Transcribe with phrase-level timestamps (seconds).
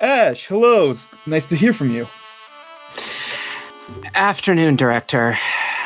[0.00, 0.90] Ash, hello.
[0.90, 2.06] It's nice to hear from you.
[4.14, 5.38] Afternoon, Director.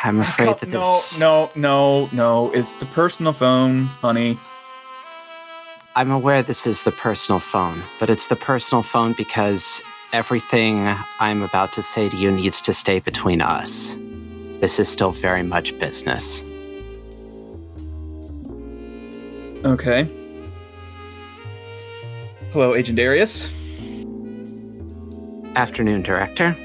[0.03, 1.19] I'm uh, afraid Co- that no, this.
[1.21, 2.51] no, no, no.
[2.53, 4.39] It's the personal phone, honey.
[5.95, 9.83] I'm aware this is the personal phone, but it's the personal phone because
[10.13, 10.89] everything
[11.21, 13.97] I'm about to say to you needs to stay between us.
[14.61, 16.45] This is still very much business.
[19.65, 20.09] Okay.
[22.53, 23.53] Hello, Agent Darius.
[25.57, 26.57] Afternoon, Director.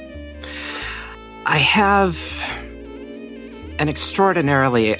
[1.45, 2.17] I have
[3.79, 4.97] an extraordinarily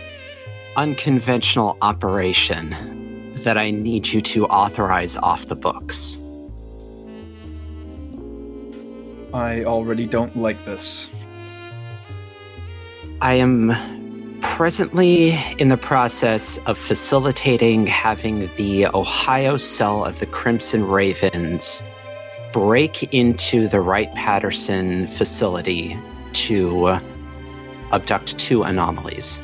[0.76, 6.18] unconventional operation that I need you to authorize off the books.
[9.34, 11.12] I already don't like this.
[13.22, 20.88] I am presently in the process of facilitating having the Ohio cell of the Crimson
[20.88, 21.84] Ravens
[22.56, 25.98] break into the Wright Patterson facility
[26.32, 26.98] to
[27.92, 29.42] abduct two anomalies.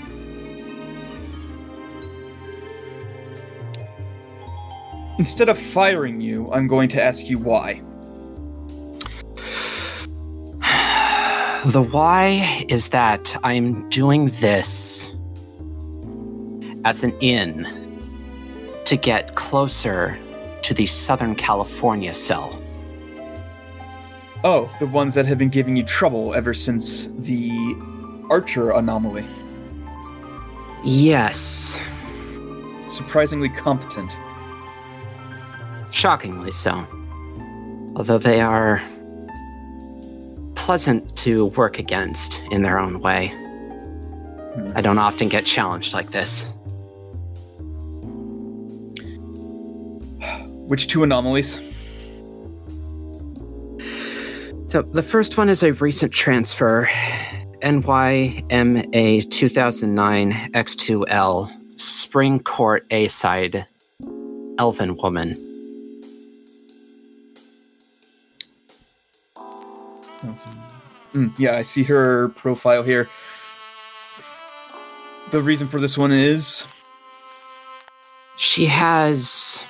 [5.20, 7.82] Instead of firing you, I'm going to ask you why.
[11.66, 15.14] The why is that I'm doing this
[16.86, 17.68] as an in
[18.86, 20.18] to get closer
[20.62, 22.61] to the Southern California cell.
[24.44, 27.52] Oh, the ones that have been giving you trouble ever since the
[28.30, 29.26] Archer anomaly.
[30.84, 31.80] Yes,
[32.90, 34.18] Surprisingly competent.
[35.92, 36.86] shockingly so.
[37.96, 38.82] Although they are
[40.56, 43.28] pleasant to work against in their own way.
[43.28, 44.72] Hmm.
[44.76, 46.46] I don't often get challenged like this.
[50.68, 51.62] Which two anomalies?
[54.72, 56.90] So the first one is a recent transfer,
[57.62, 63.68] NYMA 2009 X2L Spring Court A side
[64.58, 65.36] Elven Woman.
[71.14, 73.10] Mm, yeah, I see her profile here.
[75.32, 76.66] The reason for this one is
[78.38, 79.66] She has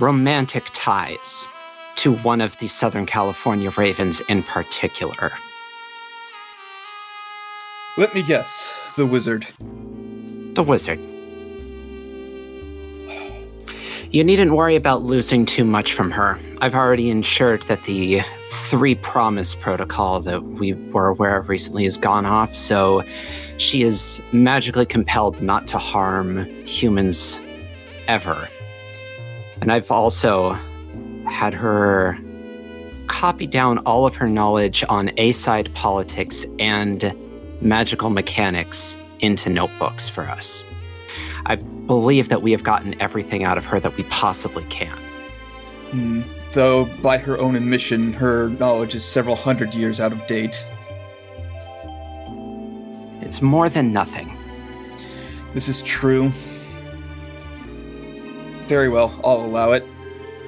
[0.00, 1.46] romantic ties
[2.02, 5.30] to one of the Southern California Ravens in particular.
[7.96, 9.46] let me guess, the wizard.
[10.54, 10.98] The wizard.
[14.10, 16.40] You needn't worry about losing too much from her.
[16.60, 21.98] I've already ensured that the three promise protocol that we were aware of recently has
[21.98, 23.04] gone off, so
[23.58, 27.40] she is magically compelled not to harm humans
[28.08, 28.48] ever.
[29.60, 30.58] And I've also
[31.32, 32.18] had her
[33.08, 37.14] copy down all of her knowledge on A side politics and
[37.60, 40.62] magical mechanics into notebooks for us.
[41.46, 44.96] I believe that we have gotten everything out of her that we possibly can.
[45.90, 46.22] Hmm.
[46.52, 50.66] Though, by her own admission, her knowledge is several hundred years out of date.
[53.22, 54.36] It's more than nothing.
[55.54, 56.30] This is true.
[58.66, 59.86] Very well, I'll allow it.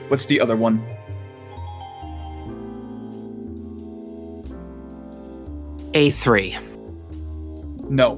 [0.09, 0.85] What's the other one?
[5.93, 6.59] A3.
[7.89, 8.17] No.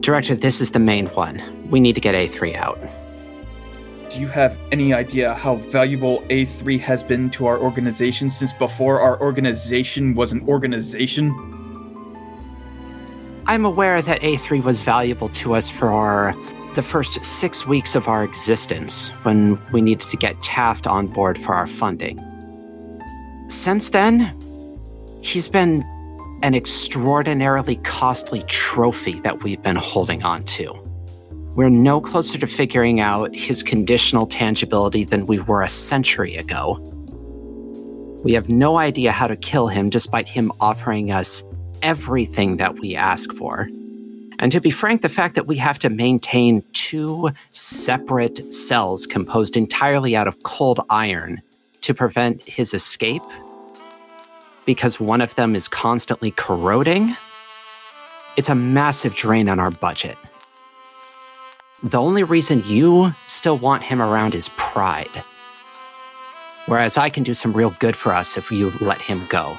[0.00, 1.42] Director, this is the main one.
[1.68, 2.78] We need to get A3 out.
[4.08, 9.00] Do you have any idea how valuable A3 has been to our organization since before
[9.00, 11.34] our organization was an organization?
[13.46, 16.34] I'm aware that A3 was valuable to us for our,
[16.76, 21.38] the first six weeks of our existence when we needed to get Taft on board
[21.38, 22.22] for our funding.
[23.48, 24.38] Since then,
[25.22, 25.82] he's been
[26.42, 30.74] an extraordinarily costly trophy that we've been holding on to.
[31.54, 36.74] We're no closer to figuring out his conditional tangibility than we were a century ago.
[38.22, 41.42] We have no idea how to kill him despite him offering us
[41.80, 43.70] everything that we ask for.
[44.38, 49.56] And to be frank, the fact that we have to maintain two separate cells composed
[49.56, 51.42] entirely out of cold iron
[51.80, 53.22] to prevent his escape
[54.66, 57.16] because one of them is constantly corroding,
[58.36, 60.16] it's a massive drain on our budget.
[61.82, 65.24] The only reason you still want him around is pride.
[66.66, 69.58] Whereas I can do some real good for us if you let him go.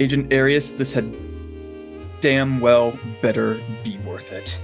[0.00, 1.14] Agent Arius, this had
[2.20, 4.58] damn well better be worth it.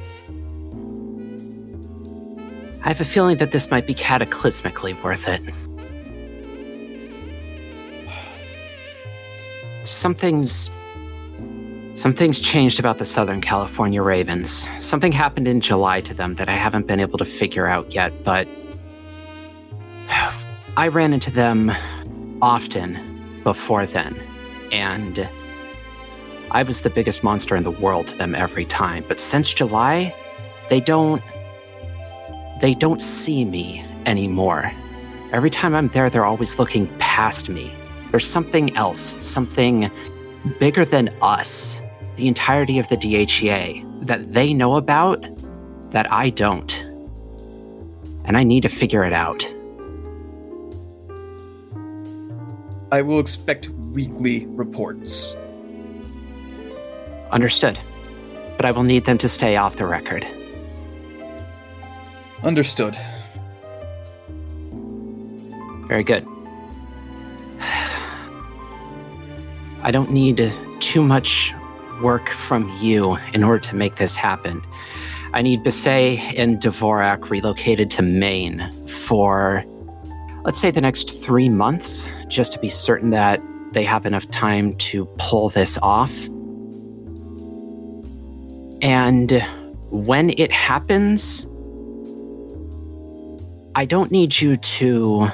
[2.83, 5.43] I have a feeling that this might be cataclysmically worth it.
[9.85, 10.71] Something's.
[11.95, 14.67] Something's changed about the Southern California Ravens.
[14.79, 18.13] Something happened in July to them that I haven't been able to figure out yet,
[18.25, 18.49] but.
[20.77, 21.73] I ran into them
[22.41, 24.19] often before then,
[24.73, 25.29] and.
[26.53, 29.05] I was the biggest monster in the world to them every time.
[29.07, 30.15] But since July,
[30.69, 31.23] they don't.
[32.61, 34.73] They don't see me anymore.
[35.33, 37.73] Every time I'm there, they're always looking past me.
[38.11, 39.91] There's something else, something
[40.59, 41.81] bigger than us,
[42.17, 45.25] the entirety of the DHEA, that they know about
[45.93, 46.73] that I don't.
[48.25, 49.45] And I need to figure it out.
[52.93, 55.35] I will expect weekly reports.
[57.31, 57.79] Understood.
[58.57, 60.27] But I will need them to stay off the record.
[62.43, 62.97] Understood.
[65.87, 66.27] Very good.
[69.83, 71.55] I don't need too much
[72.03, 74.63] work from you in order to make this happen.
[75.33, 79.65] I need Bisset and Dvorak relocated to Maine for,
[80.45, 83.41] let's say, the next three months, just to be certain that
[83.73, 86.13] they have enough time to pull this off.
[88.83, 89.45] And
[89.91, 91.47] when it happens,
[93.75, 95.29] I don't need you to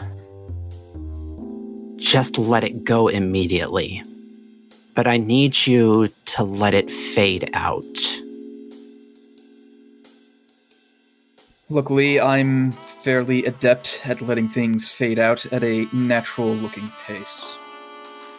[1.96, 4.02] just let it go immediately,
[4.94, 7.84] but I need you to let it fade out.
[11.68, 17.56] Luckily, I'm fairly adept at letting things fade out at a natural looking pace.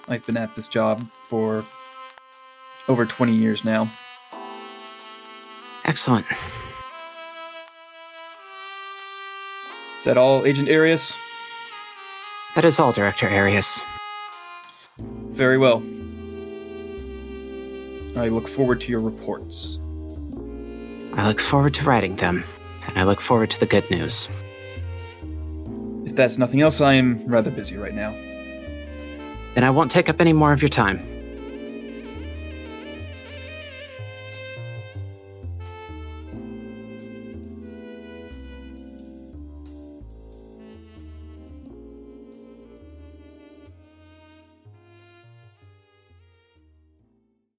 [0.09, 1.65] I've been at this job for
[2.87, 3.89] over 20 years now.
[5.83, 6.25] Excellent.
[9.99, 11.17] Is that all, Agent Arius?
[12.55, 13.81] That is all, Director Arius.
[14.97, 15.83] Very well.
[18.15, 19.79] I look forward to your reports.
[21.13, 22.43] I look forward to writing them,
[22.87, 24.29] and I look forward to the good news.
[26.05, 28.15] If that's nothing else, I am rather busy right now.
[29.57, 31.16] Then I won't take up any more of your time.